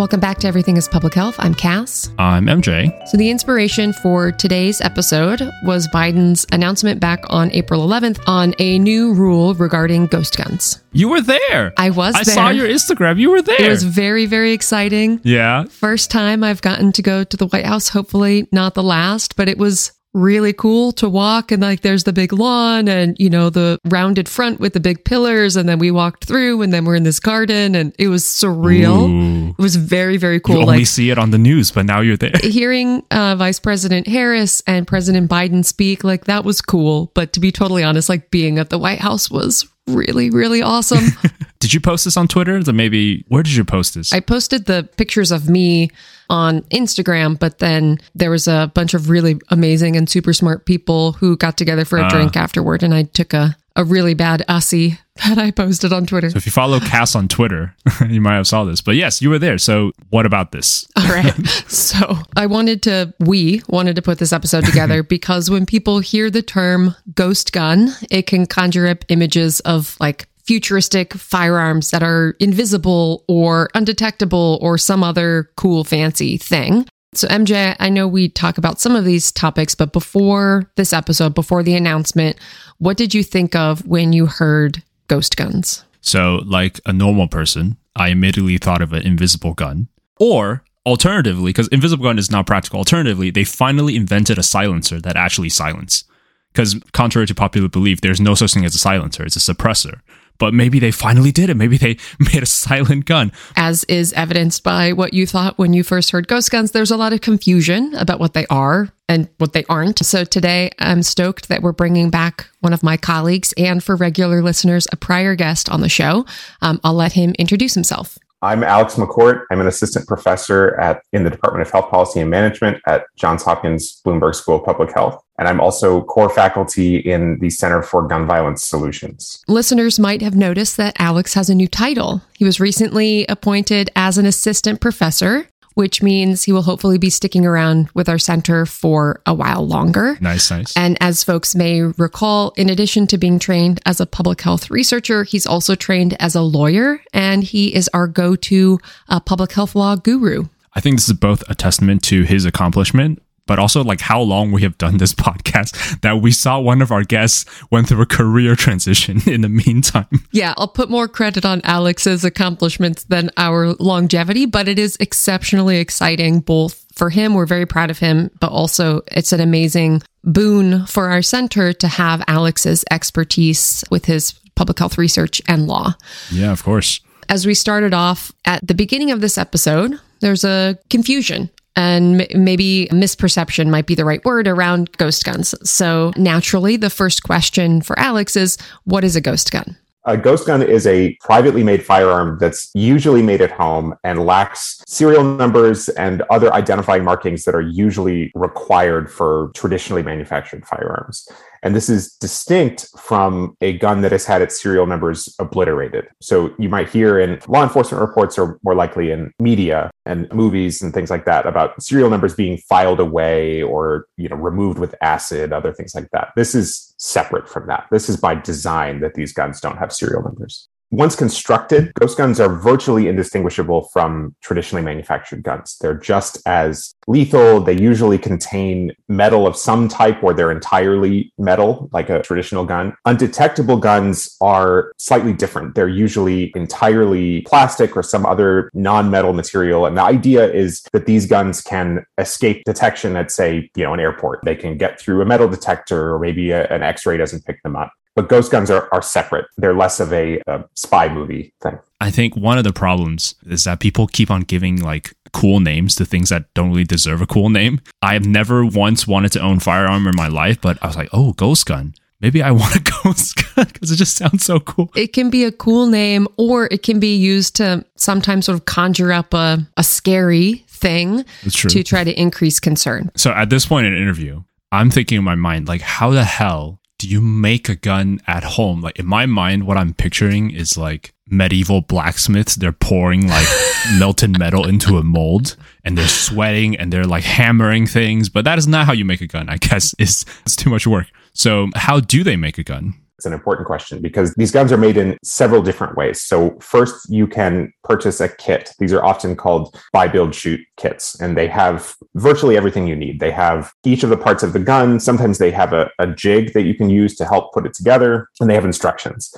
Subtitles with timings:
[0.00, 1.34] Welcome back to Everything is Public Health.
[1.38, 2.08] I'm Cass.
[2.18, 3.06] I'm MJ.
[3.08, 8.78] So, the inspiration for today's episode was Biden's announcement back on April 11th on a
[8.78, 10.82] new rule regarding ghost guns.
[10.92, 11.74] You were there.
[11.76, 12.34] I was I there.
[12.34, 13.18] saw your Instagram.
[13.18, 13.60] You were there.
[13.60, 15.20] It was very, very exciting.
[15.22, 15.64] yeah.
[15.64, 19.50] First time I've gotten to go to the White House, hopefully not the last, but
[19.50, 23.48] it was really cool to walk and like there's the big lawn and you know
[23.48, 26.96] the rounded front with the big pillars and then we walked through and then we're
[26.96, 29.08] in this garden and it was surreal.
[29.08, 29.50] Ooh.
[29.50, 30.56] It was very, very cool.
[30.56, 32.32] You only like see it on the news, but now you're there.
[32.42, 37.12] hearing uh, Vice President Harris and President Biden speak, like that was cool.
[37.14, 41.04] But to be totally honest, like being at the White House was really, really awesome.
[41.60, 42.62] Did you post this on Twitter?
[42.62, 44.12] So maybe where did you post this?
[44.12, 45.90] I posted the pictures of me
[46.30, 51.12] on Instagram, but then there was a bunch of really amazing and super smart people
[51.12, 52.08] who got together for a ah.
[52.08, 56.30] drink afterward, and I took a a really bad ussy that I posted on Twitter.
[56.30, 57.74] so if you follow Cass on Twitter,
[58.08, 58.80] you might have saw this.
[58.80, 59.58] But yes, you were there.
[59.58, 60.86] So what about this?
[60.96, 61.34] All right.
[61.70, 66.30] So I wanted to, we wanted to put this episode together because when people hear
[66.30, 72.36] the term ghost gun, it can conjure up images of like futuristic firearms that are
[72.40, 76.86] invisible or undetectable or some other cool, fancy thing.
[77.12, 81.34] So, MJ, I know we talk about some of these topics, but before this episode,
[81.34, 82.36] before the announcement,
[82.78, 85.84] what did you think of when you heard ghost guns?
[86.02, 89.88] So, like a normal person, I immediately thought of an invisible gun.
[90.20, 95.16] Or alternatively, because invisible gun is not practical, alternatively, they finally invented a silencer that
[95.16, 96.04] actually silence.
[96.52, 100.00] Because contrary to popular belief, there's no such thing as a silencer, it's a suppressor.
[100.40, 101.54] But maybe they finally did it.
[101.54, 103.30] Maybe they made a silent gun.
[103.56, 106.96] as is evidenced by what you thought when you first heard ghost guns, there's a
[106.96, 110.04] lot of confusion about what they are and what they aren't.
[110.04, 114.42] So today, I'm stoked that we're bringing back one of my colleagues and for regular
[114.42, 116.26] listeners, a prior guest on the show.
[116.62, 118.18] Um, I'll let him introduce himself.
[118.42, 119.44] I'm Alex McCourt.
[119.50, 123.42] I'm an assistant professor at in the Department of Health Policy and Management at Johns
[123.42, 125.22] Hopkins Bloomberg School of Public Health.
[125.38, 129.42] And I'm also core faculty in the Center for Gun Violence Solutions.
[129.46, 132.22] Listeners might have noticed that Alex has a new title.
[132.32, 135.46] He was recently appointed as an assistant professor,
[135.80, 140.18] which means he will hopefully be sticking around with our center for a while longer.
[140.20, 140.76] Nice, nice.
[140.76, 145.24] And as folks may recall, in addition to being trained as a public health researcher,
[145.24, 149.74] he's also trained as a lawyer, and he is our go to uh, public health
[149.74, 150.48] law guru.
[150.74, 154.52] I think this is both a testament to his accomplishment, but also like how long
[154.52, 158.06] we have done this podcast that we saw one of our guests went through a
[158.06, 160.06] career transition in the meantime.
[160.30, 165.78] Yeah, I'll put more credit on Alex's accomplishments than our longevity, but it is exceptionally
[165.78, 167.34] exciting both for him.
[167.34, 171.88] We're very proud of him, but also it's an amazing boon for our center to
[171.88, 175.94] have Alex's expertise with his public health research and law.
[176.30, 177.00] Yeah, of course.
[177.28, 182.88] as we started off at the beginning of this episode, there's a confusion and maybe
[182.90, 185.54] misperception might be the right word around ghost guns.
[185.68, 189.76] So, naturally, the first question for Alex is what is a ghost gun?
[190.06, 194.82] A ghost gun is a privately made firearm that's usually made at home and lacks
[194.86, 201.28] serial numbers and other identifying markings that are usually required for traditionally manufactured firearms.
[201.62, 206.08] And this is distinct from a gun that has had its serial numbers obliterated.
[206.20, 210.80] So you might hear in law enforcement reports or more likely in media and movies
[210.80, 214.94] and things like that about serial numbers being filed away or you know removed with
[215.02, 216.28] acid, other things like that.
[216.34, 217.86] This is separate from that.
[217.90, 220.68] This is by design that these guns don't have serial numbers.
[220.92, 225.78] Once constructed, ghost guns are virtually indistinguishable from traditionally manufactured guns.
[225.80, 227.60] They're just as lethal.
[227.60, 232.96] They usually contain metal of some type or they're entirely metal, like a traditional gun.
[233.04, 235.76] Undetectable guns are slightly different.
[235.76, 239.86] They're usually entirely plastic or some other non metal material.
[239.86, 244.00] And the idea is that these guns can escape detection at, say, you know, an
[244.00, 244.40] airport.
[244.44, 247.62] They can get through a metal detector or maybe a, an x ray doesn't pick
[247.62, 247.92] them up.
[248.16, 249.46] But ghost guns are, are separate.
[249.56, 251.78] They're less of a, a spy movie thing.
[252.00, 255.94] I think one of the problems is that people keep on giving like cool names
[255.96, 257.80] to things that don't really deserve a cool name.
[258.02, 261.10] I have never once wanted to own firearm in my life, but I was like,
[261.12, 261.94] oh, ghost gun.
[262.20, 264.90] Maybe I want a ghost gun because it just sounds so cool.
[264.94, 268.64] It can be a cool name or it can be used to sometimes sort of
[268.66, 273.10] conjure up a, a scary thing to try to increase concern.
[273.16, 274.42] So at this point in an interview,
[274.72, 278.44] I'm thinking in my mind, like, how the hell do you make a gun at
[278.44, 278.82] home?
[278.82, 282.56] Like in my mind, what I'm picturing is like medieval blacksmiths.
[282.56, 283.46] They're pouring like
[283.98, 288.28] melted metal into a mold and they're sweating and they're like hammering things.
[288.28, 289.94] But that is not how you make a gun, I guess.
[289.98, 291.06] It's, it's too much work.
[291.32, 292.92] So how do they make a gun?
[293.20, 296.22] It's an important question because these guns are made in several different ways.
[296.22, 298.72] So, first, you can purchase a kit.
[298.78, 303.20] These are often called buy, build, shoot kits, and they have virtually everything you need.
[303.20, 304.98] They have each of the parts of the gun.
[304.98, 308.30] Sometimes they have a, a jig that you can use to help put it together,
[308.40, 309.34] and they have instructions.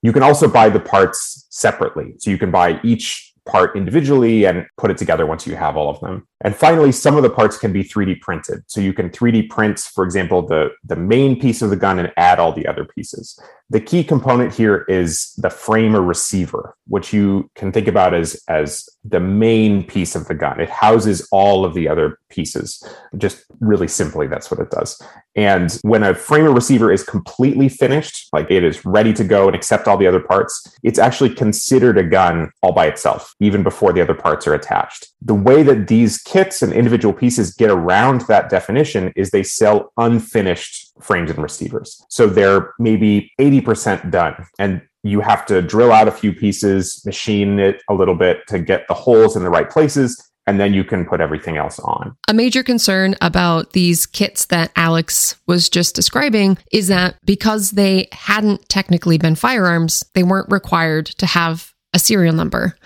[0.00, 2.14] You can also buy the parts separately.
[2.16, 5.88] So you can buy each part individually and put it together once you have all
[5.88, 6.26] of them.
[6.42, 8.64] And finally, some of the parts can be 3D printed.
[8.66, 12.12] So you can 3D print, for example, the, the main piece of the gun and
[12.16, 13.38] add all the other pieces.
[13.68, 18.40] The key component here is the frame or receiver, which you can think about as,
[18.46, 20.60] as the main piece of the gun.
[20.60, 22.80] It houses all of the other pieces.
[23.16, 25.02] Just really simply, that's what it does.
[25.34, 29.48] And when a frame or receiver is completely finished, like it is ready to go
[29.48, 33.64] and accept all the other parts, it's actually considered a gun all by itself, even
[33.64, 35.08] before the other parts are attached.
[35.20, 39.92] The way that these kits and individual pieces get around that definition is they sell
[39.96, 42.04] unfinished frames and receivers.
[42.08, 44.46] So they're maybe 80% done.
[44.58, 48.58] And you have to drill out a few pieces, machine it a little bit to
[48.58, 52.16] get the holes in the right places, and then you can put everything else on.
[52.28, 58.08] A major concern about these kits that Alex was just describing is that because they
[58.12, 62.76] hadn't technically been firearms, they weren't required to have a serial number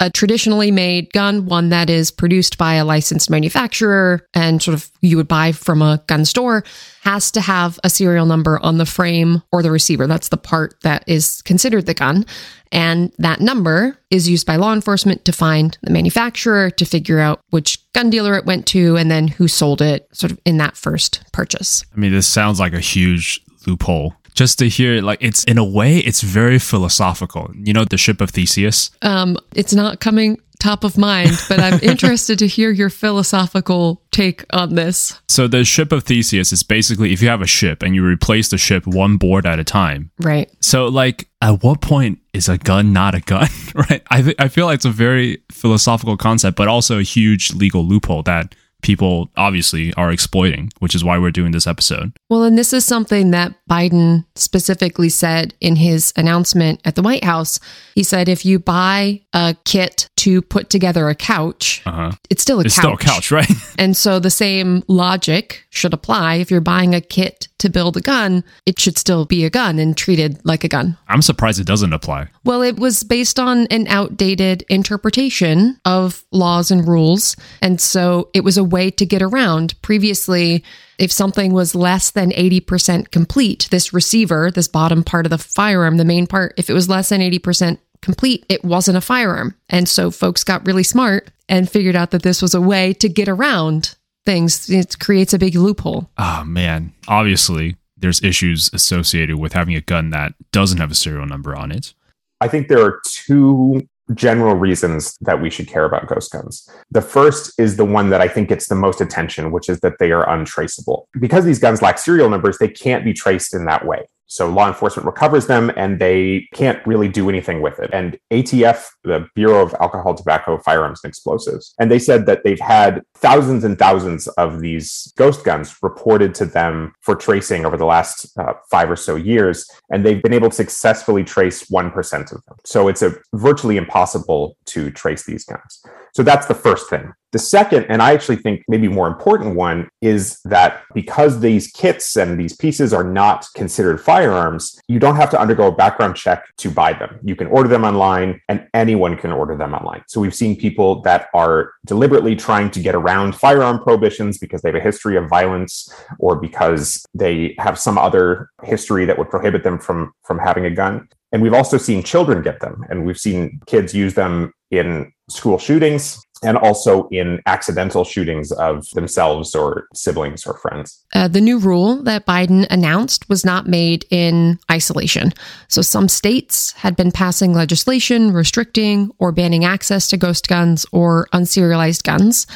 [0.00, 4.88] a traditionally made gun, one that is produced by a licensed manufacturer and sort of
[5.00, 6.64] you would buy from a gun store,
[7.02, 10.06] has to have a serial number on the frame or the receiver.
[10.06, 12.24] That's the part that is considered the gun.
[12.70, 17.40] And that number is used by law enforcement to find the manufacturer, to figure out
[17.50, 20.76] which gun dealer it went to, and then who sold it sort of in that
[20.76, 21.82] first purchase.
[21.94, 25.64] I mean, this sounds like a huge loophole just to hear like it's in a
[25.64, 27.50] way it's very philosophical.
[27.54, 28.90] You know the ship of theseus?
[29.02, 34.44] Um it's not coming top of mind but i'm interested to hear your philosophical take
[34.52, 35.20] on this.
[35.28, 38.48] So the ship of theseus is basically if you have a ship and you replace
[38.48, 40.10] the ship one board at a time.
[40.18, 40.50] Right.
[40.60, 43.48] So like at what point is a gun not a gun?
[43.74, 44.02] Right?
[44.10, 47.84] I th- i feel like it's a very philosophical concept but also a huge legal
[47.84, 52.12] loophole that people obviously are exploiting, which is why we're doing this episode.
[52.28, 57.24] Well, and this is something that Biden specifically said in his announcement at the White
[57.24, 57.58] House.
[57.94, 62.12] He said if you buy a kit to put together a couch, uh-huh.
[62.30, 62.84] it's still a it's couch.
[62.84, 63.50] still a couch, right?
[63.78, 66.36] and so the same logic should apply.
[66.36, 69.78] If you're buying a kit to build a gun, it should still be a gun
[69.78, 70.96] and treated like a gun.
[71.08, 72.28] I'm surprised it doesn't apply.
[72.44, 77.36] Well, it was based on an outdated interpretation of laws and rules.
[77.60, 79.80] And so it was a way to get around.
[79.82, 80.64] Previously,
[80.98, 85.96] if something was less than 80% complete, this receiver, this bottom part of the firearm,
[85.96, 89.54] the main part, if it was less than 80% complete, it wasn't a firearm.
[89.68, 93.08] And so folks got really smart and figured out that this was a way to
[93.08, 94.68] get around things.
[94.68, 96.10] It creates a big loophole.
[96.18, 96.92] Oh, man.
[97.08, 101.72] Obviously, there's issues associated with having a gun that doesn't have a serial number on
[101.72, 101.94] it.
[102.40, 106.68] I think there are two general reasons that we should care about ghost guns.
[106.90, 109.98] The first is the one that I think gets the most attention, which is that
[109.98, 111.08] they are untraceable.
[111.18, 114.06] Because these guns lack serial numbers, they can't be traced in that way.
[114.28, 117.90] So law enforcement recovers them and they can't really do anything with it.
[117.92, 122.60] And ATF, the Bureau of Alcohol, Tobacco, Firearms, and Explosives, and they said that they've
[122.60, 127.86] had thousands and thousands of these ghost guns reported to them for tracing over the
[127.86, 129.68] last uh, five or so years.
[129.90, 132.56] And they've been able to successfully trace 1% of them.
[132.64, 135.82] So it's a virtually impossible to trace these guns.
[136.14, 137.12] So that's the first thing.
[137.32, 142.16] The second, and I actually think maybe more important one, is that because these kits
[142.16, 146.44] and these pieces are not considered firearms, you don't have to undergo a background check
[146.58, 147.18] to buy them.
[147.22, 150.04] You can order them online and anyone can order them online.
[150.08, 154.70] So we've seen people that are deliberately trying to get around firearm prohibitions because they
[154.70, 159.64] have a history of violence or because they have some other history that would prohibit
[159.64, 161.06] them from, from having a gun.
[161.30, 165.58] And we've also seen children get them, and we've seen kids use them in school
[165.58, 171.04] shootings and also in accidental shootings of themselves or siblings or friends.
[171.14, 175.32] Uh, the new rule that Biden announced was not made in isolation.
[175.68, 181.28] So some states had been passing legislation restricting or banning access to ghost guns or
[181.32, 182.46] unserialized guns.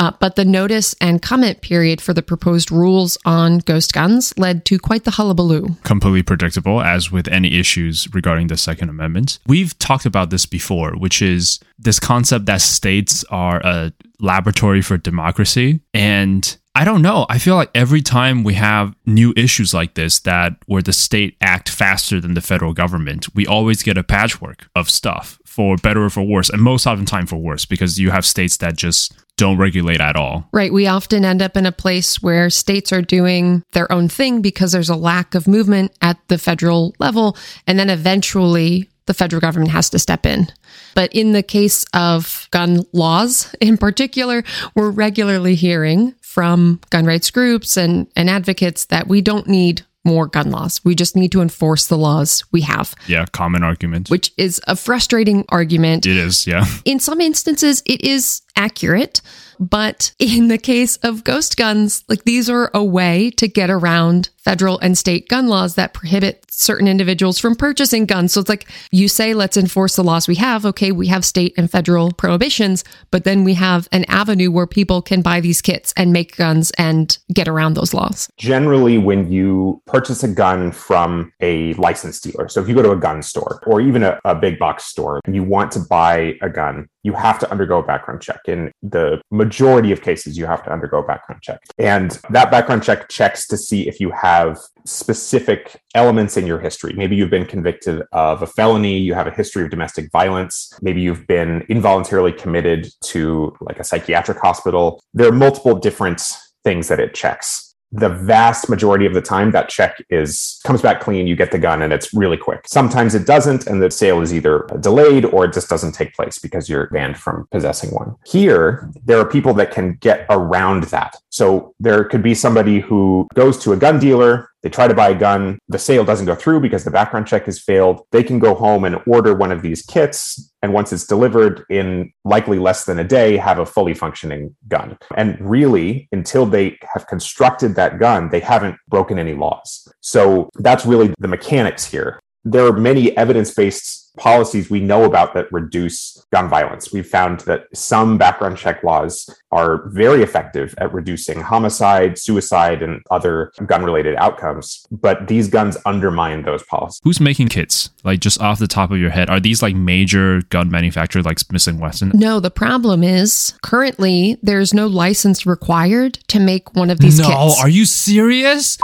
[0.00, 4.64] Uh, but the notice and comment period for the proposed rules on ghost guns led
[4.64, 5.76] to quite the hullabaloo.
[5.84, 9.38] Completely predictable, as with any issues regarding the Second Amendment.
[9.46, 14.96] We've talked about this before, which is this concept that states are a laboratory for
[14.96, 15.80] democracy.
[15.92, 17.26] And I don't know.
[17.28, 21.36] I feel like every time we have new issues like this that where the state
[21.42, 25.38] act faster than the federal government, we always get a patchwork of stuff.
[25.50, 28.56] for better or for worse, and most often time for worse, because you have states
[28.58, 30.48] that just don't regulate at all.
[30.52, 30.72] Right.
[30.72, 34.72] We often end up in a place where states are doing their own thing because
[34.72, 37.36] there's a lack of movement at the federal level.
[37.66, 40.48] And then eventually the federal government has to step in.
[40.94, 44.44] But in the case of gun laws in particular,
[44.74, 50.26] we're regularly hearing from gun rights groups and, and advocates that we don't need more
[50.26, 50.80] gun laws.
[50.84, 52.94] We just need to enforce the laws we have.
[53.06, 54.10] Yeah, common argument.
[54.10, 56.04] Which is a frustrating argument.
[56.04, 56.64] It is, yeah.
[56.84, 59.20] In some instances, it is accurate.
[59.60, 64.30] But in the case of ghost guns, like these are a way to get around
[64.38, 68.32] federal and state gun laws that prohibit certain individuals from purchasing guns.
[68.32, 70.64] So it's like you say, let's enforce the laws we have.
[70.64, 75.02] Okay, we have state and federal prohibitions, but then we have an avenue where people
[75.02, 78.30] can buy these kits and make guns and get around those laws.
[78.38, 82.92] Generally, when you purchase a gun from a licensed dealer, so if you go to
[82.92, 86.34] a gun store or even a, a big box store and you want to buy
[86.40, 88.40] a gun, you have to undergo a background check.
[88.46, 91.60] In the majority of cases, you have to undergo a background check.
[91.78, 96.92] And that background check checks to see if you have specific elements in your history.
[96.92, 101.00] Maybe you've been convicted of a felony, you have a history of domestic violence, maybe
[101.00, 105.02] you've been involuntarily committed to like a psychiatric hospital.
[105.14, 106.22] There are multiple different
[106.64, 111.00] things that it checks the vast majority of the time that check is comes back
[111.00, 112.66] clean you get the gun and it's really quick.
[112.66, 116.38] Sometimes it doesn't and the sale is either delayed or it just doesn't take place
[116.38, 118.14] because you're banned from possessing one.
[118.24, 121.16] Here there are people that can get around that.
[121.30, 125.10] So there could be somebody who goes to a gun dealer they try to buy
[125.10, 128.02] a gun, the sale doesn't go through because the background check has failed.
[128.12, 130.52] They can go home and order one of these kits.
[130.62, 134.98] And once it's delivered in likely less than a day, have a fully functioning gun.
[135.16, 139.88] And really, until they have constructed that gun, they haven't broken any laws.
[140.00, 142.20] So that's really the mechanics here.
[142.44, 146.92] There are many evidence based policies we know about that reduce gun violence.
[146.92, 153.02] We've found that some background check laws are very effective at reducing homicide, suicide, and
[153.10, 157.00] other gun related outcomes, but these guns undermine those policies.
[157.02, 157.90] Who's making kits?
[158.04, 161.38] Like just off the top of your head, are these like major gun manufacturers like
[161.38, 162.12] Smith and Wesson?
[162.14, 167.26] No, the problem is currently there's no license required to make one of these no,
[167.26, 167.60] kits.
[167.60, 168.78] are you serious?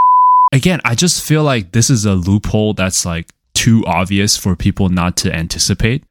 [0.52, 4.88] Again, I just feel like this is a loophole that's like too obvious for people
[4.88, 6.04] not to anticipate.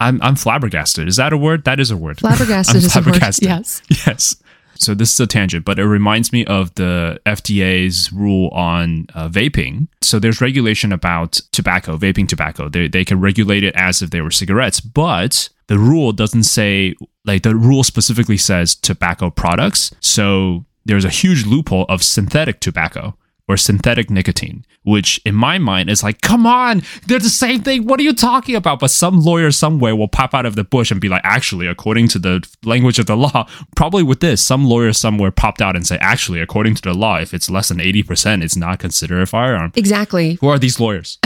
[0.00, 1.08] I'm I'm flabbergasted.
[1.08, 1.64] Is that a word?
[1.64, 2.18] That is a word.
[2.20, 3.46] Flabbergasted is flabbergasted.
[3.46, 3.56] a word.
[3.58, 3.82] Yes.
[4.06, 4.36] Yes.
[4.76, 9.28] So this is a tangent, but it reminds me of the FDA's rule on uh,
[9.28, 9.86] vaping.
[10.02, 12.68] So there's regulation about tobacco, vaping tobacco.
[12.68, 16.96] They they can regulate it as if they were cigarettes, but the rule doesn't say
[17.24, 19.92] like the rule specifically says tobacco products.
[20.00, 25.90] So there's a huge loophole of synthetic tobacco or synthetic nicotine, which in my mind
[25.90, 27.86] is like, come on, they're the same thing.
[27.86, 28.80] What are you talking about?
[28.80, 32.08] But some lawyer somewhere will pop out of the bush and be like, actually, according
[32.08, 33.46] to the language of the law,
[33.76, 37.18] probably with this, some lawyer somewhere popped out and say, actually, according to the law,
[37.18, 39.72] if it's less than 80%, it's not considered a firearm.
[39.76, 40.34] Exactly.
[40.40, 41.18] Who are these lawyers?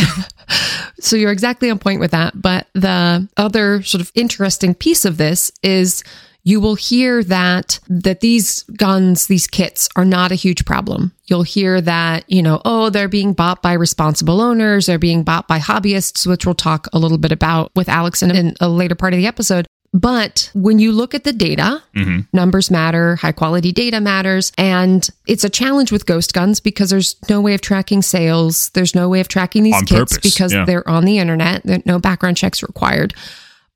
[1.00, 2.40] so you're exactly on point with that.
[2.40, 6.02] But the other sort of interesting piece of this is
[6.48, 11.12] you will hear that that these guns, these kits are not a huge problem.
[11.26, 15.46] You'll hear that, you know, oh, they're being bought by responsible owners, they're being bought
[15.46, 18.94] by hobbyists, which we'll talk a little bit about with Alex in, in a later
[18.94, 19.66] part of the episode.
[19.92, 22.20] But when you look at the data, mm-hmm.
[22.32, 24.50] numbers matter, high quality data matters.
[24.56, 28.70] And it's a challenge with ghost guns because there's no way of tracking sales.
[28.70, 30.64] There's no way of tracking these on kits purpose, because yeah.
[30.64, 31.84] they're on the internet.
[31.84, 33.12] No background checks required.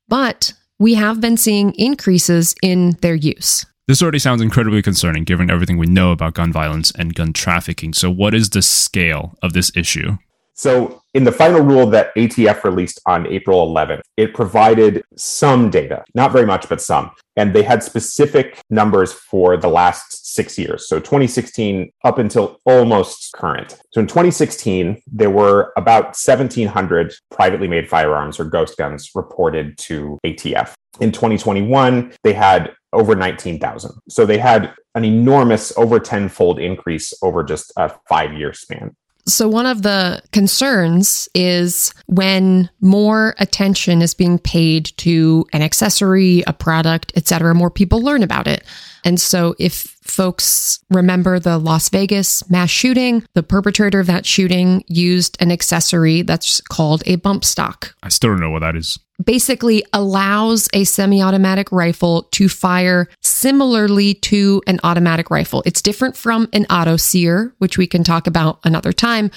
[0.07, 0.53] But
[0.83, 3.65] we have been seeing increases in their use.
[3.87, 7.93] This already sounds incredibly concerning given everything we know about gun violence and gun trafficking.
[7.93, 10.17] So, what is the scale of this issue?
[10.55, 16.03] So, in the final rule that ATF released on April 11th, it provided some data,
[16.15, 17.11] not very much, but some.
[17.37, 20.87] And they had specific numbers for the last six years.
[20.87, 23.77] So 2016 up until almost current.
[23.91, 30.19] So in 2016, there were about 1,700 privately made firearms or ghost guns reported to
[30.25, 30.73] ATF.
[30.99, 33.91] In 2021, they had over 19,000.
[34.09, 38.95] So they had an enormous over 10 fold increase over just a five year span.
[39.25, 46.43] So, one of the concerns is when more attention is being paid to an accessory,
[46.45, 48.65] a product, etc., more people learn about it.
[49.05, 54.83] And so, if folks remember the Las Vegas mass shooting, the perpetrator of that shooting
[54.87, 57.95] used an accessory that's called a bump stock.
[58.03, 63.07] I still don't know what that is basically allows a semi automatic rifle to fire
[63.21, 65.63] similarly to an automatic rifle.
[65.65, 69.31] It's different from an auto sear, which we can talk about another time,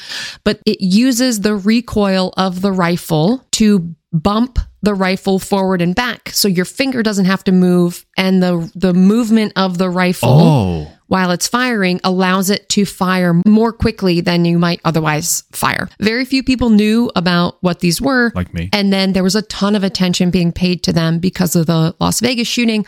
[0.44, 6.28] but it uses the recoil of the rifle to bump the rifle forward and back
[6.30, 10.92] so your finger doesn't have to move and the the movement of the rifle Oh,
[11.08, 15.88] while it's firing allows it to fire more quickly than you might otherwise fire.
[16.00, 18.32] Very few people knew about what these were.
[18.34, 18.70] like me.
[18.72, 21.94] And then there was a ton of attention being paid to them because of the
[22.00, 22.86] Las Vegas shooting.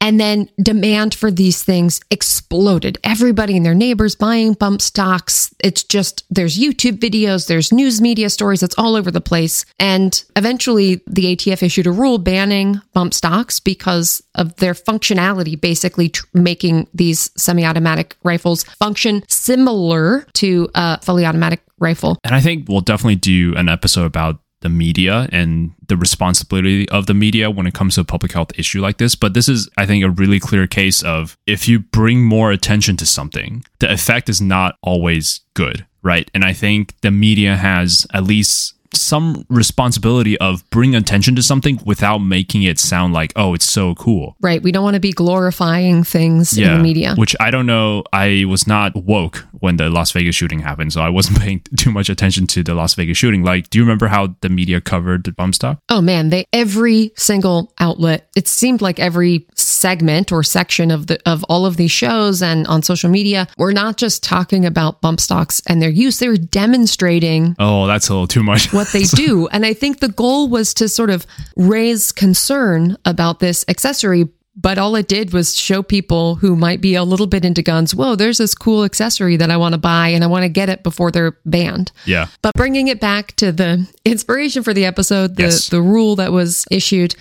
[0.00, 2.98] And then demand for these things exploded.
[3.04, 5.54] Everybody and their neighbors buying bump stocks.
[5.62, 9.64] It's just, there's YouTube videos, there's news media stories, it's all over the place.
[9.78, 16.08] And eventually the ATF issued a rule banning bump stocks because of their functionality, basically
[16.08, 22.18] tr- making these semi automatic rifles function similar to a fully automatic rifle.
[22.24, 27.06] And I think we'll definitely do an episode about the media and the responsibility of
[27.06, 29.14] the media when it comes to a public health issue like this.
[29.14, 32.96] But this is, I think, a really clear case of if you bring more attention
[32.98, 36.30] to something, the effect is not always good, right?
[36.34, 41.80] And I think the media has at least some responsibility of bring attention to something
[41.84, 44.36] without making it sound like, oh, it's so cool.
[44.40, 44.62] Right.
[44.62, 47.14] We don't want to be glorifying things in the media.
[47.16, 48.04] Which I don't know.
[48.12, 51.90] I was not woke when the Las Vegas shooting happened, so I wasn't paying too
[51.90, 53.42] much attention to the Las Vegas shooting.
[53.42, 55.80] Like, do you remember how the media covered the bump stock?
[55.88, 58.28] Oh man, they every single outlet.
[58.36, 59.46] It seemed like every
[59.80, 63.72] segment or section of the of all of these shows and on social media, we're
[63.72, 66.18] not just talking about bump stocks and their use.
[66.18, 68.72] They're demonstrating Oh, that's a little too much.
[68.72, 69.48] what they do.
[69.48, 74.28] And I think the goal was to sort of raise concern about this accessory.
[74.56, 77.94] But all it did was show people who might be a little bit into guns,
[77.94, 80.68] whoa, there's this cool accessory that I want to buy and I want to get
[80.68, 81.92] it before they're banned.
[82.04, 82.26] yeah.
[82.42, 85.68] But bringing it back to the inspiration for the episode, the, Yes.
[85.68, 87.14] the rule that was issued.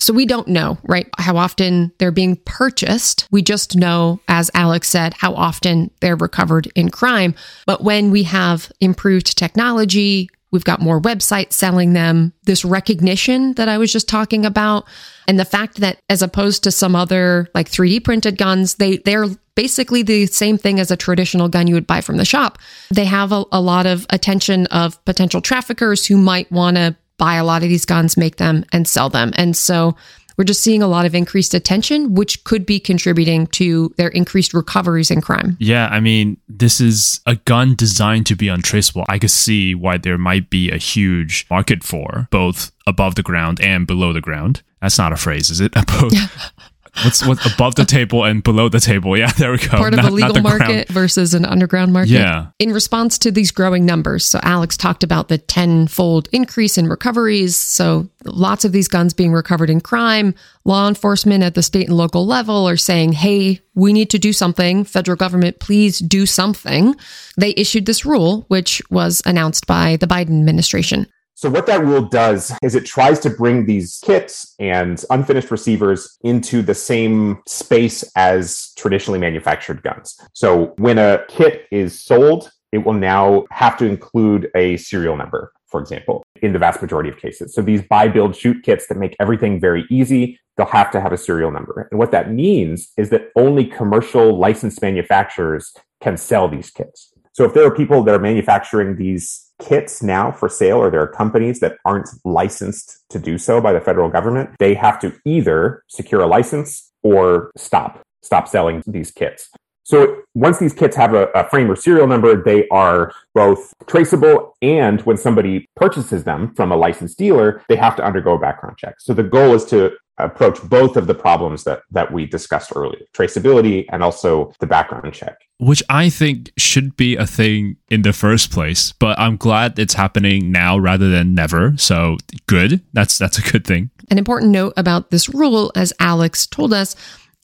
[0.00, 3.26] So we don't know, right, how often they're being purchased.
[3.30, 7.34] We just know, as Alex said, how often they're recovered in crime.
[7.66, 13.68] But when we have improved technology, we've got more websites selling them, this recognition that
[13.68, 14.84] I was just talking about,
[15.28, 19.26] and the fact that as opposed to some other like 3D printed guns, they they're
[19.54, 22.58] basically the same thing as a traditional gun you would buy from the shop.
[22.90, 27.36] They have a, a lot of attention of potential traffickers who might want to buy
[27.36, 29.32] a lot of these guns, make them, and sell them.
[29.36, 29.96] And so
[30.36, 34.52] we're just seeing a lot of increased attention, which could be contributing to their increased
[34.52, 35.56] recoveries in crime.
[35.58, 39.04] Yeah, I mean, this is a gun designed to be untraceable.
[39.08, 43.60] I could see why there might be a huge market for both above the ground
[43.62, 44.62] and below the ground.
[44.82, 45.72] That's not a phrase, is it?
[45.76, 46.12] Above,
[47.04, 49.16] what's what's above the table and below the table?
[49.16, 49.68] Yeah, there we go.
[49.68, 50.58] Part of a legal the ground.
[50.60, 52.12] market versus an underground market.
[52.12, 52.48] Yeah.
[52.58, 57.56] In response to these growing numbers, so Alex talked about the tenfold increase in recoveries.
[57.56, 60.34] So lots of these guns being recovered in crime.
[60.64, 64.32] Law enforcement at the state and local level are saying, hey, we need to do
[64.32, 64.84] something.
[64.84, 66.94] Federal government, please do something.
[67.36, 71.06] They issued this rule, which was announced by the Biden administration.
[71.38, 76.16] So what that rule does is it tries to bring these kits and unfinished receivers
[76.24, 80.18] into the same space as traditionally manufactured guns.
[80.32, 85.52] So when a kit is sold, it will now have to include a serial number,
[85.66, 87.52] for example, in the vast majority of cases.
[87.52, 91.12] So these buy, build, shoot kits that make everything very easy, they'll have to have
[91.12, 91.86] a serial number.
[91.90, 97.12] And what that means is that only commercial licensed manufacturers can sell these kits.
[97.32, 101.00] So if there are people that are manufacturing these kits now for sale, or there
[101.00, 105.14] are companies that aren't licensed to do so by the federal government, they have to
[105.24, 109.50] either secure a license or stop, stop selling these kits.
[109.86, 114.56] So once these kits have a, a, frame or serial number, they are both traceable
[114.60, 118.78] and when somebody purchases them from a licensed dealer, they have to undergo a background
[118.78, 118.96] check.
[118.98, 123.02] So the goal is to approach both of the problems that, that we discussed earlier,
[123.14, 125.38] traceability and also the background check.
[125.58, 129.94] Which I think should be a thing in the first place, but I'm glad it's
[129.94, 131.74] happening now rather than never.
[131.78, 132.82] So good.
[132.92, 133.90] That's that's a good thing.
[134.10, 136.94] An important note about this rule, as Alex told us,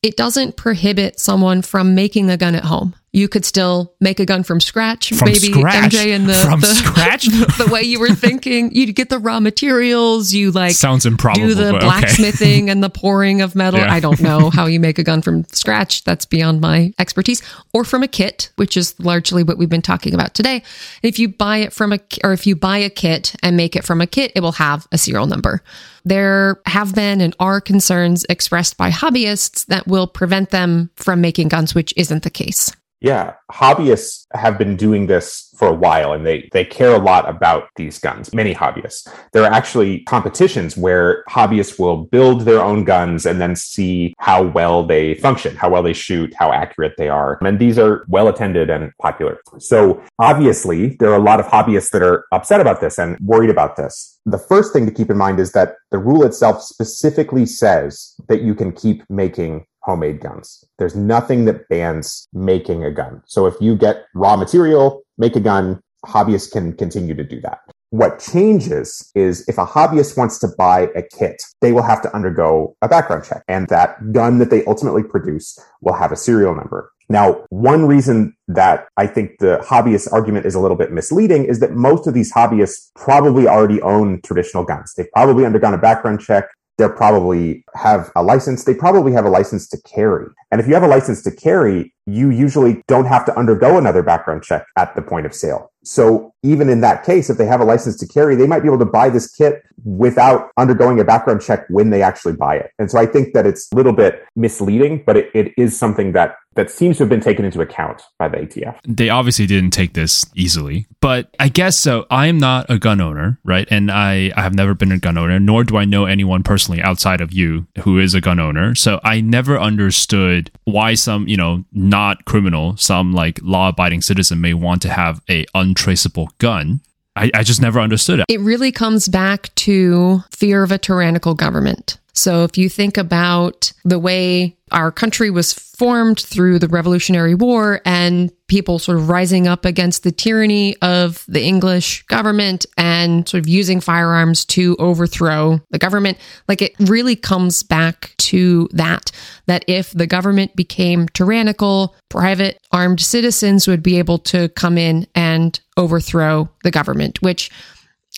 [0.03, 2.95] it doesn't prohibit someone from making a gun at home.
[3.15, 5.11] You could still make a gun from scratch.
[5.11, 5.93] From maybe scratch?
[5.93, 7.25] MJ and the From the, scratch?
[7.59, 8.75] the, way you were thinking.
[8.75, 10.33] You'd get the raw materials.
[10.33, 11.49] You like Sounds improbable.
[11.49, 11.85] do the but okay.
[11.85, 13.81] blacksmithing and the pouring of metal.
[13.81, 13.93] Yeah.
[13.93, 16.05] I don't know how you make a gun from scratch.
[16.05, 17.43] That's beyond my expertise.
[17.75, 20.63] Or from a kit, which is largely what we've been talking about today.
[21.03, 23.85] If you buy it from a or if you buy a kit and make it
[23.85, 25.63] from a kit, it will have a serial number.
[26.07, 31.49] There have been and are concerns expressed by hobbyists that will prevent them from making
[31.49, 32.73] guns, which isn't the case.
[33.03, 37.29] Yeah, hobbyists have been doing this for a while and they, they care a lot
[37.29, 39.09] about these guns, many hobbyists.
[39.33, 44.45] There are actually competitions where hobbyists will build their own guns and then see how
[44.45, 47.39] well they function, how well they shoot, how accurate they are.
[47.43, 49.41] And these are well attended and popular.
[49.59, 53.51] So obviously, there are a lot of hobbyists that are upset about this and worried
[53.51, 54.21] about this.
[54.27, 58.43] The first thing to keep in mind is that the rule itself specifically says that
[58.43, 60.65] you can keep making homemade guns.
[60.79, 63.23] There's nothing that bans making a gun.
[63.27, 67.61] So if you get raw material, make a gun, hobbyists can continue to do that.
[67.91, 72.15] What changes is if a hobbyist wants to buy a kit, they will have to
[72.17, 76.55] undergo a background check and that gun that they ultimately produce will have a serial
[76.55, 76.91] number.
[77.11, 81.61] Now, one reason that I think the hobbyist argument is a little bit misleading is
[81.61, 84.95] that most of these hobbyists probably already own traditional guns.
[84.97, 88.65] They've probably undergone a background check they'll probably have a license.
[88.65, 90.27] They probably have a license to carry.
[90.51, 94.03] And if you have a license to carry, you usually don't have to undergo another
[94.03, 95.71] background check at the point of sale.
[95.85, 98.69] So even in that case, if they have a license to carry, they might be
[98.69, 102.71] able to buy this kit without undergoing a background check when they actually buy it.
[102.79, 106.13] And so I think that it's a little bit misleading, but it, it is something
[106.13, 108.79] that that seems to have been taken into account by the ATF.
[108.87, 112.07] They obviously didn't take this easily, but I guess so.
[112.11, 113.67] I'm not a gun owner, right?
[113.71, 116.83] And I, I have never been a gun owner, nor do I know anyone personally
[116.83, 118.75] outside of you who is a gun owner.
[118.75, 124.41] So I never understood why some, you know, not criminal, some like law abiding citizen
[124.41, 126.81] may want to have a untraceable gun.
[127.15, 128.27] I, I just never understood it.
[128.29, 131.99] It really comes back to fear of a tyrannical government.
[132.15, 137.81] So if you think about the way our country was formed through the Revolutionary War
[137.85, 143.43] and people sort of rising up against the tyranny of the English government and sort
[143.43, 149.11] of using firearms to overthrow the government, like it really comes back to that
[149.47, 155.07] that if the government became tyrannical, private armed citizens would be able to come in
[155.15, 157.51] and overthrow the government, which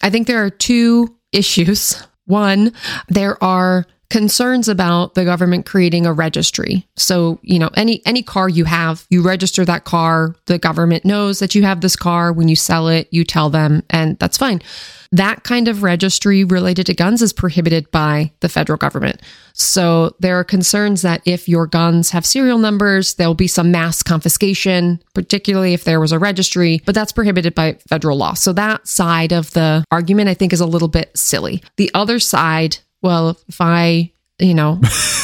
[0.02, 2.72] I think there are two issues one,
[3.08, 6.86] there are concerns about the government creating a registry.
[6.94, 11.40] So, you know, any any car you have, you register that car, the government knows
[11.40, 12.32] that you have this car.
[12.32, 14.62] When you sell it, you tell them and that's fine.
[15.10, 19.20] That kind of registry related to guns is prohibited by the federal government.
[19.52, 24.00] So, there are concerns that if your guns have serial numbers, there'll be some mass
[24.04, 28.34] confiscation, particularly if there was a registry, but that's prohibited by federal law.
[28.34, 31.64] So, that side of the argument I think is a little bit silly.
[31.76, 34.80] The other side well, if I, you know,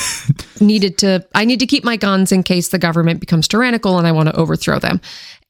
[0.61, 4.07] needed to, I need to keep my guns in case the government becomes tyrannical and
[4.07, 5.01] I want to overthrow them.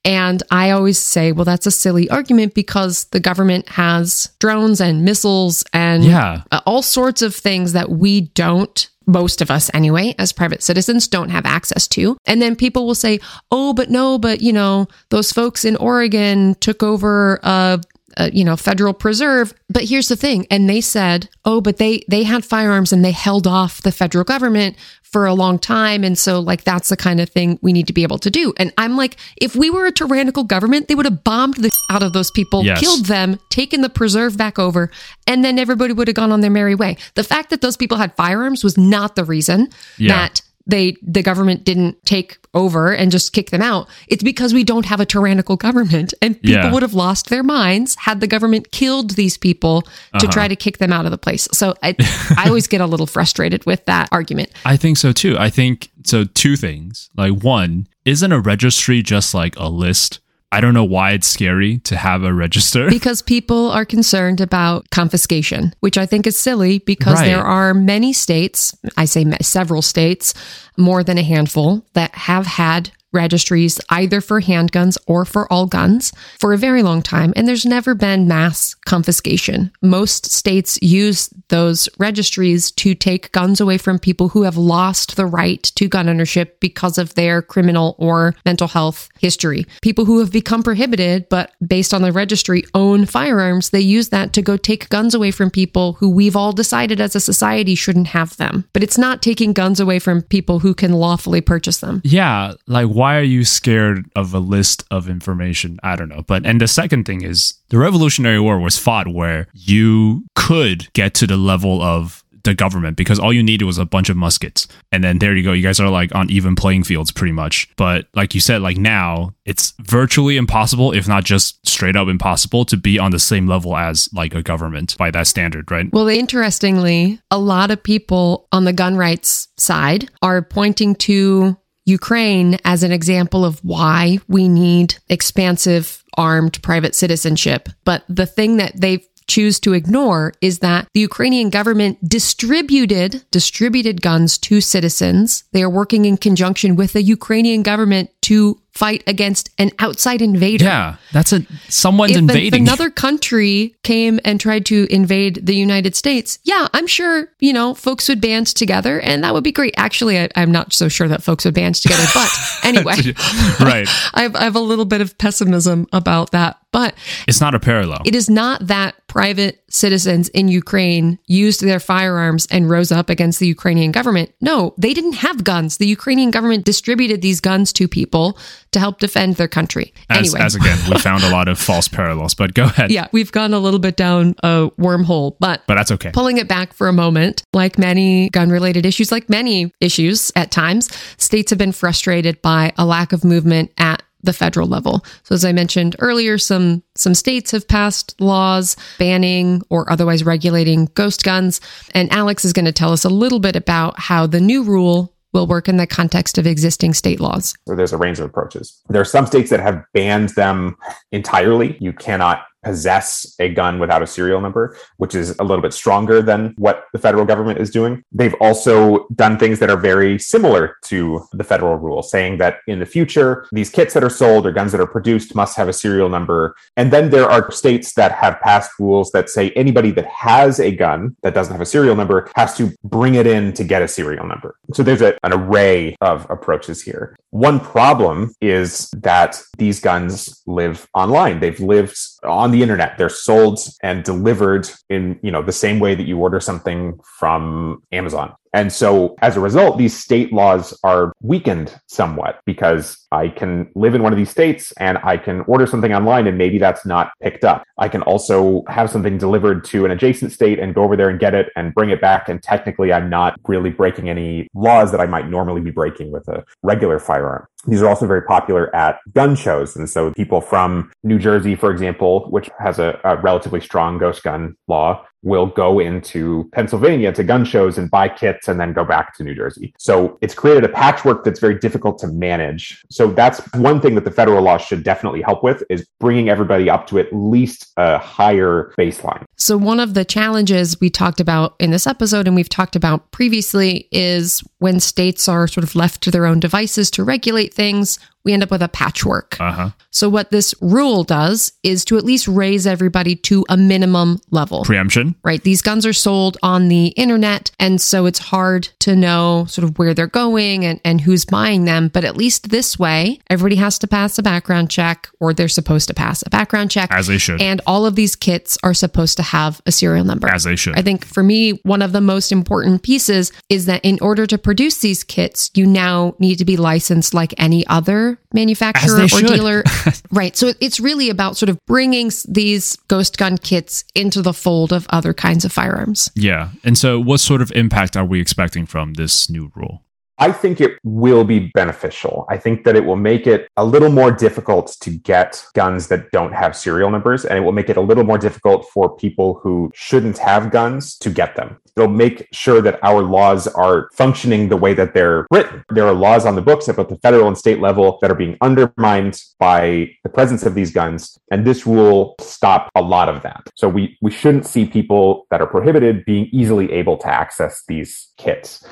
[0.05, 5.05] And I always say, well, that's a silly argument because the government has drones and
[5.05, 6.43] missiles and yeah.
[6.64, 11.31] all sorts of things that we don't most of us anyway, as private citizens, don't
[11.31, 12.16] have access to.
[12.27, 13.19] And then people will say,
[13.51, 17.81] oh, but no, but you know, those folks in Oregon took over a
[18.16, 19.55] uh, you know federal preserve.
[19.68, 20.46] But here's the thing.
[20.51, 24.25] And they said oh but they they had firearms and they held off the federal
[24.25, 26.05] government for a long time.
[26.05, 28.53] And so like that's the kind of thing we need to be able to do.
[28.57, 32.03] And i'm like if we were a tyrannical government they would have bombed the out
[32.03, 32.81] of those people yes.
[32.81, 34.90] killed them taken the preserve back over
[35.27, 36.96] and then everybody would have gone on their merry way.
[37.14, 39.68] The fact that those people had firearms was not the reason
[39.99, 40.27] yeah.
[40.27, 43.89] that they the government didn't take over and just kick them out.
[44.09, 46.73] It's because we don't have a tyrannical government and people Yeah.
[46.73, 50.33] would have lost their minds had the government killed these people to Uh-huh.
[50.33, 51.47] try to kick them out of the place.
[51.53, 51.95] So I
[52.37, 54.51] I always get a little frustrated with that argument.
[54.65, 55.37] I think so too.
[55.39, 56.25] I think so.
[56.25, 57.11] Two things.
[57.17, 60.19] Like one, isn't a registry just like a list?
[60.53, 62.89] I don't know why it's scary to have a register.
[62.91, 67.27] because people are concerned about confiscation, which I think is silly because Right.
[67.27, 70.35] there are many states, I say several states,
[70.77, 76.12] more than a handful, that have had registries either for handguns or for all guns
[76.38, 77.33] for a very long time.
[77.37, 79.70] And there's never been mass confiscation.
[79.83, 85.27] Most states use those registries to take guns away from people who have lost the
[85.27, 89.66] right to gun ownership because of their criminal or mental health history.
[89.83, 94.33] People who have become prohibited, but based on the registry, own firearms, they use that
[94.33, 98.09] to go take guns away from people who we've all decided as a society shouldn't
[98.09, 98.64] have them.
[98.73, 102.01] But it's not taking guns away from people who can lawfully purchase them.
[102.05, 105.81] yeah, like why are you scared of a list of information?
[105.83, 106.23] I don't know.
[106.27, 111.15] But and the second thing is the Revolutionary War was fought where you could get
[111.15, 114.69] to the level of the government because all you needed was a bunch of muskets.
[114.93, 115.53] And then there you go.
[115.53, 117.71] You guys are like on even playing fields pretty much.
[117.77, 122.67] But like you said, like now it's virtually impossible, if not just straight up impossible,
[122.67, 125.91] to be on the same level as like a government by that standard, right?
[125.93, 131.57] Well, interestingly, a lot of people on the gun rights side are pointing to
[131.90, 137.68] Ukraine as an example of why we need expansive armed private citizenship.
[137.85, 144.03] But the thing that they choose to ignore is that the Ukrainian government distributed distributed
[144.03, 145.44] guns to citizens.
[145.53, 150.65] They are working in conjunction with the Ukrainian government to fight against an outside invader.
[150.65, 152.63] Yeah, that's a someone's if, invading.
[152.63, 157.53] If another country came and tried to invade the United States, yeah, I'm sure you
[157.53, 159.75] know folks would band together, and that would be great.
[159.77, 162.31] Actually, I, am not so sure that folks would band together, but
[162.63, 162.95] anyway,
[163.61, 163.89] right.
[164.15, 166.95] I have, I have a little bit of pessimism about that, but
[167.27, 168.03] it's not a parallel.
[168.05, 173.41] It is not that private citizens in Ukraine used their firearms and rose up against
[173.41, 174.33] the Ukrainian government.
[174.41, 175.79] No, they didn't have guns.
[175.79, 178.39] The Ukrainian government distributed these guns to people
[178.73, 179.93] to help defend their country.
[180.09, 182.91] As, anyway, as again, we found a lot of false parallels, but go ahead.
[182.91, 186.11] Yeah, we've gone a little bit down a wormhole, but but that's okay.
[186.13, 190.89] Pulling it back for a moment, like many gun-related issues, like many issues at times,
[191.17, 195.05] states have been frustrated by a lack of movement at the federal level.
[195.23, 200.87] So as I mentioned earlier, some some states have passed laws banning or otherwise regulating
[200.95, 201.61] ghost guns,
[201.95, 205.15] and Alex is going to tell us a little bit about how the new rule
[205.33, 207.55] will work in the context of existing state laws.
[207.69, 208.81] So there's a range of approaches.
[208.88, 210.77] There are some states that have banned them
[211.12, 211.77] entirely.
[211.81, 216.23] You cannot possess a gun without a serial number, which is a little bit stronger
[216.23, 218.03] than what the federal government is doing.
[218.12, 222.79] They've also done things that are very similar to the federal rule, saying that in
[222.79, 225.73] the future, these kits that are sold or guns that are produced must have a
[225.73, 226.55] serial number.
[226.77, 230.75] And then there are states that have passed rules that say anybody that has a
[230.75, 233.88] gun that doesn't have a serial number has to bring it in to get a
[233.88, 234.57] serial number.
[234.75, 237.16] So there's a, an array of approaches here.
[237.31, 241.40] One problem is that these guns live online.
[241.40, 242.99] They've lived on on the internet.
[242.99, 247.83] They're sold and delivered in, you know, the same way that you order something from
[247.93, 248.35] Amazon.
[248.53, 253.95] And so as a result, these state laws are weakened somewhat because I can live
[253.95, 257.13] in one of these states and I can order something online and maybe that's not
[257.23, 257.65] picked up.
[257.79, 261.19] I can also have something delivered to an adjacent state and go over there and
[261.19, 262.29] get it and bring it back.
[262.29, 266.27] And technically, I'm not really breaking any laws that I might normally be breaking with
[266.29, 267.47] a regular firearm.
[267.67, 269.77] These are also very popular at gun shows.
[269.77, 274.23] And so people from New Jersey, for example, which has a, a relatively strong ghost
[274.23, 278.85] gun law, will go into Pennsylvania to gun shows and buy kits and then go
[278.85, 279.75] back to New Jersey.
[279.79, 282.85] So it's created a patchwork that's very difficult to manage.
[282.91, 286.71] So that's one thing that the federal law should definitely help with is bringing everybody
[286.71, 289.25] up to at least a higher baseline.
[289.37, 293.11] So one of the challenges we talked about in this episode and we've talked about
[293.11, 297.99] previously is when states are sort of left to their own devices to regulate things,
[298.25, 299.41] we end up with a patchwork.
[299.41, 299.71] Uh-huh.
[299.91, 304.65] So, what this rule does is to at least raise everybody to a minimum level.
[304.65, 305.15] Preemption.
[305.25, 305.43] Right.
[305.43, 307.51] These guns are sold on the internet.
[307.59, 311.65] And so it's hard to know sort of where they're going and, and who's buying
[311.65, 311.89] them.
[311.89, 315.89] But at least this way, everybody has to pass a background check or they're supposed
[315.89, 316.91] to pass a background check.
[316.93, 317.41] As they should.
[317.41, 320.29] And all of these kits are supposed to have a serial number.
[320.29, 320.79] As they should.
[320.79, 324.39] I think for me, one of the most important pieces is that in order to
[324.39, 329.64] produce these kits, you now need to be licensed like any other manufacturer or dealer.
[330.11, 330.37] right.
[330.37, 334.87] So it's really about sort of bringing these ghost gun kits into the fold of
[334.90, 336.11] other kinds of firearms.
[336.14, 336.51] Yeah.
[336.64, 339.83] And so, what sort of impact are we expecting from this new rule?
[340.23, 342.27] I think it will be beneficial.
[342.29, 346.11] I think that it will make it a little more difficult to get guns that
[346.11, 349.41] don't have serial numbers, and it will make it a little more difficult for people
[349.43, 351.57] who shouldn't have guns to get them.
[351.75, 355.65] It'll make sure that our laws are functioning the way that they're written.
[355.71, 358.15] There are laws on the books at both the federal and state level that are
[358.15, 363.23] being undermined by the presence of these guns, and this rule stop a lot of
[363.23, 363.49] that.
[363.55, 368.13] So we we shouldn't see people that are prohibited being easily able to access these
[368.19, 368.67] kits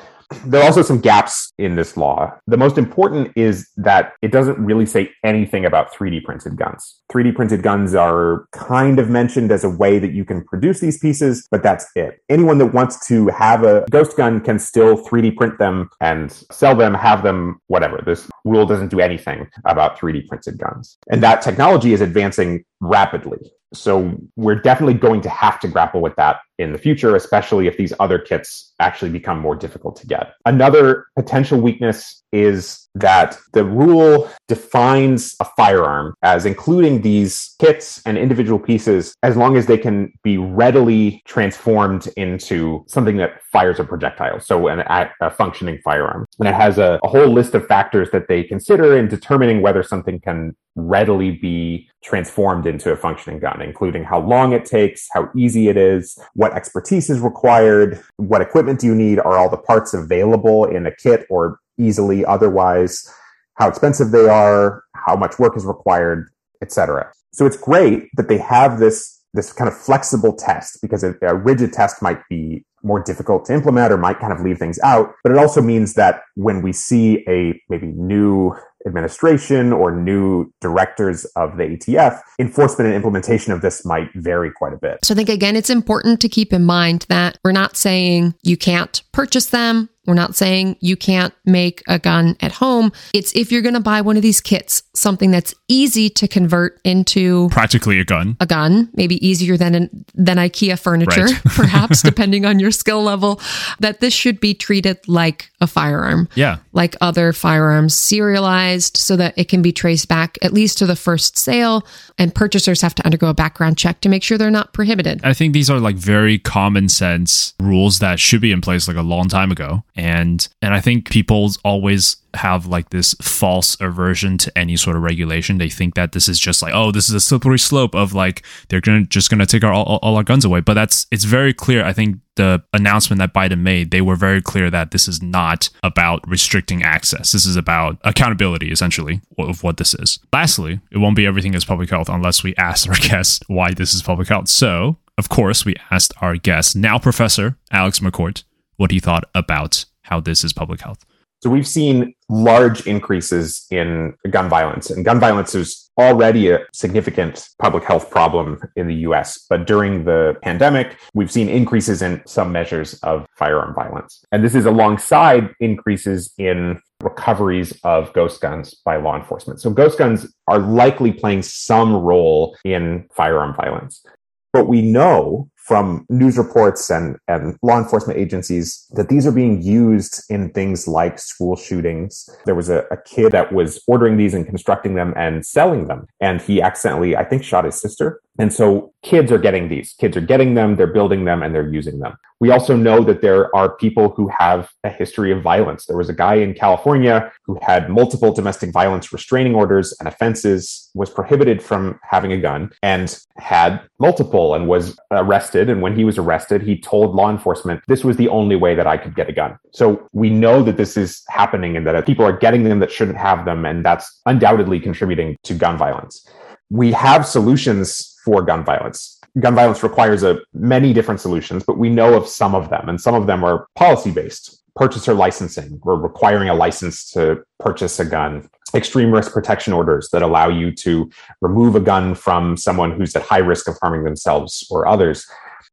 [0.45, 2.31] there are also some gaps in this law.
[2.47, 7.01] The most important is that it doesn't really say anything about 3D printed guns.
[7.11, 10.99] 3D printed guns are kind of mentioned as a way that you can produce these
[10.99, 12.21] pieces, but that's it.
[12.29, 16.75] Anyone that wants to have a ghost gun can still 3D print them and sell
[16.75, 18.01] them, have them, whatever.
[18.05, 20.97] This rule doesn't do anything about 3D printed guns.
[21.09, 23.51] And that technology is advancing rapidly.
[23.73, 27.77] So we're definitely going to have to grapple with that in the future, especially if
[27.77, 30.33] these other kits actually become more difficult to get.
[30.45, 38.17] Another potential weakness is that the rule defines a firearm as including these kits and
[38.17, 43.83] individual pieces as long as they can be readily transformed into something that fires a
[43.83, 44.39] projectile.
[44.39, 44.79] So an,
[45.21, 46.25] a functioning firearm.
[46.39, 49.83] And it has a, a whole list of factors that they consider in determining whether
[49.83, 55.29] something can readily be transformed into a functioning gun, including how long it takes, how
[55.35, 59.57] easy it is, what expertise is required, what equipment do you need, are all the
[59.57, 63.09] parts available in a kit or easily otherwise,
[63.55, 66.29] how expensive they are, how much work is required,
[66.61, 67.11] etc.
[67.31, 71.35] So it's great that they have this this kind of flexible test because a, a
[71.35, 75.13] rigid test might be more difficult to implement or might kind of leave things out.
[75.23, 81.25] But it also means that when we see a maybe new administration or new directors
[81.35, 84.99] of the ATF, enforcement and implementation of this might vary quite a bit.
[85.03, 88.57] So I think again, it's important to keep in mind that we're not saying you
[88.57, 89.89] can't purchase them.
[90.09, 92.91] We're not saying you can't make a gun at home.
[93.13, 96.81] It's if you're going to buy one of these kits, something that's easy to convert
[96.83, 98.35] into practically a gun.
[98.39, 101.43] A gun, maybe easier than an, than IKEA furniture, right.
[101.45, 103.39] perhaps depending on your skill level,
[103.79, 106.27] that this should be treated like a firearm.
[106.33, 106.57] Yeah.
[106.73, 110.95] Like other firearms, serialized so that it can be traced back at least to the
[110.95, 111.85] first sale
[112.17, 115.21] and purchasers have to undergo a background check to make sure they're not prohibited.
[115.23, 118.97] I think these are like very common sense rules that should be in place like
[118.97, 124.37] a long time ago and and I think people always have like this false aversion
[124.37, 125.57] to any sort of regulation.
[125.57, 128.45] They think that this is just like, oh, this is a slippery slope of like
[128.69, 130.61] they're gonna just gonna take our all, all our guns away.
[130.61, 131.83] But that's it's very clear.
[131.83, 135.69] I think the announcement that Biden made, they were very clear that this is not
[135.83, 137.33] about restricting access.
[137.33, 140.19] This is about accountability, essentially, of what this is.
[140.31, 143.93] Lastly, it won't be everything is public health unless we ask our guests why this
[143.93, 144.47] is public health.
[144.47, 148.43] So, of course, we asked our guest, now Professor Alex McCourt,
[148.77, 151.05] what he thought about how this is public health.
[151.41, 157.47] So we've seen large increases in gun violence, and gun violence is already a significant
[157.59, 159.45] public health problem in the US.
[159.49, 164.25] But during the pandemic, we've seen increases in some measures of firearm violence.
[164.33, 169.61] And this is alongside increases in recoveries of ghost guns by law enforcement.
[169.61, 174.05] So ghost guns are likely playing some role in firearm violence.
[174.51, 179.61] But we know from news reports and, and law enforcement agencies that these are being
[179.61, 182.27] used in things like school shootings.
[182.45, 186.07] There was a, a, kid that was ordering these and constructing them and selling them.
[186.19, 188.19] And he accidentally, I think, shot his sister.
[188.39, 189.93] And so kids are getting these.
[189.99, 192.15] Kids are getting them, they're building them, and they're using them.
[192.39, 195.85] We also know that there are people who have a history of violence.
[195.85, 200.89] There was a guy in California who had multiple domestic violence restraining orders and offenses,
[200.95, 205.58] was prohibited from having a gun, and had multiple and was arrested.
[205.67, 208.85] And when he was arrested, he told law enforcement, this was the only way that
[208.85, 209.57] I could get a gun.
[209.71, 213.17] So we know that this is happening and that people are getting them that shouldn't
[213.17, 213.65] have them.
[213.65, 216.25] And that's undoubtedly contributing to gun violence.
[216.69, 219.19] We have solutions for gun violence.
[219.39, 222.99] Gun violence requires a many different solutions, but we know of some of them, and
[222.99, 224.63] some of them are policy based.
[224.75, 228.49] Purchaser licensing, we're requiring a license to purchase a gun.
[228.73, 231.09] Extreme risk protection orders that allow you to
[231.41, 235.25] remove a gun from someone who's at high risk of harming themselves or others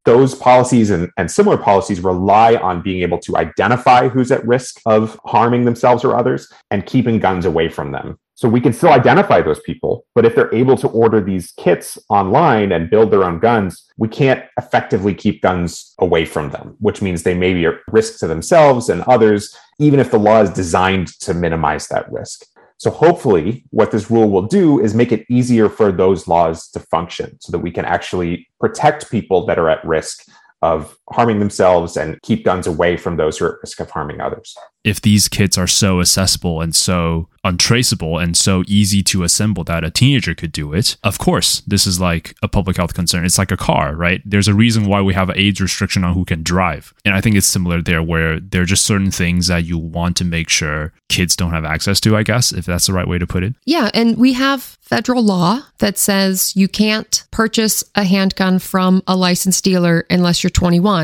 [0.07, 4.79] those policies and, and, similar policies rely on being able to identify who's at risk
[4.85, 8.17] of harming themselves or others and keeping guns away from them.
[8.35, 11.97] So we can still identify those people, but if they're able to order these kits
[12.07, 17.01] online and build their own guns, we can't effectively keep guns away from them, which
[17.01, 20.51] means they may be a risk to themselves and others, even if the law is
[20.51, 22.45] designed to minimize that risk.
[22.77, 26.79] So hopefully what this rule will do is make it easier for those laws to
[26.79, 30.23] function so that we can actually protect people that are at risk
[30.61, 34.19] of harming themselves and keep guns away from those who are at risk of harming
[34.19, 34.55] others.
[34.83, 39.83] If these kits are so accessible and so untraceable and so easy to assemble that
[39.83, 43.25] a teenager could do it, of course, this is like a public health concern.
[43.25, 44.21] It's like a car, right?
[44.25, 46.93] There's a reason why we have an age restriction on who can drive.
[47.05, 50.17] And I think it's similar there where there are just certain things that you want
[50.17, 53.17] to make sure kids don't have access to, I guess, if that's the right way
[53.17, 53.55] to put it.
[53.65, 53.89] Yeah.
[53.93, 59.63] And we have federal law that says you can't purchase a handgun from a licensed
[59.63, 60.96] dealer unless you're 21.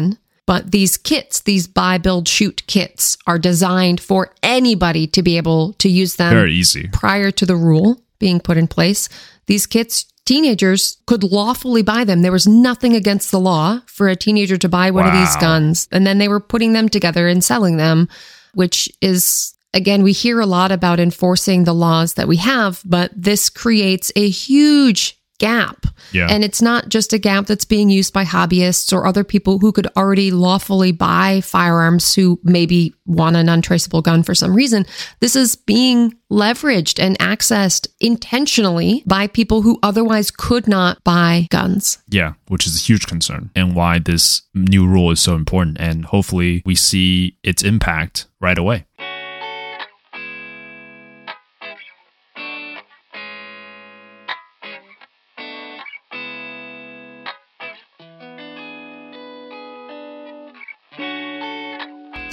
[0.45, 5.73] But these kits, these buy, build, shoot kits, are designed for anybody to be able
[5.73, 6.33] to use them.
[6.33, 6.89] Very easy.
[6.91, 9.07] Prior to the rule being put in place,
[9.45, 12.21] these kits, teenagers could lawfully buy them.
[12.21, 15.11] There was nothing against the law for a teenager to buy one wow.
[15.11, 15.87] of these guns.
[15.91, 18.09] And then they were putting them together and selling them,
[18.53, 23.11] which is again, we hear a lot about enforcing the laws that we have, but
[23.15, 25.85] this creates a huge gap.
[26.11, 26.27] Yeah.
[26.29, 29.71] And it's not just a gap that's being used by hobbyists or other people who
[29.71, 34.85] could already lawfully buy firearms who maybe want an untraceable gun for some reason.
[35.19, 41.99] This is being leveraged and accessed intentionally by people who otherwise could not buy guns.
[42.09, 45.77] Yeah, which is a huge concern and why this new rule is so important.
[45.79, 48.85] And hopefully we see its impact right away.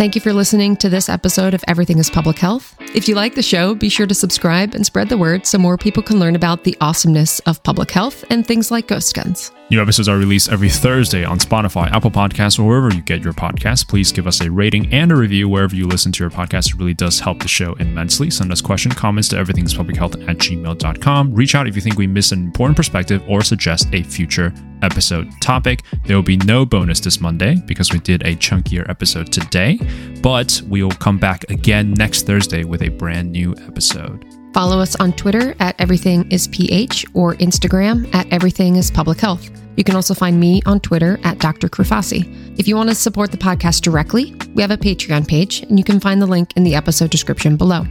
[0.01, 2.75] Thank you for listening to this episode of Everything is Public Health.
[2.93, 5.79] If you like the show, be sure to subscribe and spread the word so more
[5.79, 9.53] people can learn about the awesomeness of public health and things like ghost guns.
[9.71, 13.33] New episodes are released every Thursday on Spotify, Apple Podcasts, or wherever you get your
[13.33, 13.87] podcasts.
[13.87, 16.71] Please give us a rating and a review wherever you listen to your podcast.
[16.71, 18.31] It really does help the show immensely.
[18.31, 21.33] Send us questions, comments to everythingspublichealth at gmail.com.
[21.33, 25.31] Reach out if you think we missed an important perspective or suggest a future episode
[25.41, 25.83] topic.
[26.05, 29.79] There will be no bonus this Monday because we did a chunkier episode today,
[30.21, 34.25] but we will come back again next Thursday with a brand new episode.
[34.53, 39.49] Follow us on Twitter at Everything is PH or Instagram at Everything is Public Health.
[39.77, 41.69] You can also find me on Twitter at Dr.
[41.69, 42.59] Krufasi.
[42.59, 45.85] If you want to support the podcast directly, we have a Patreon page, and you
[45.85, 47.83] can find the link in the episode description below.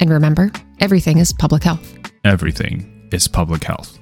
[0.00, 1.98] And remember, everything is public health.
[2.24, 3.98] Everything is public health.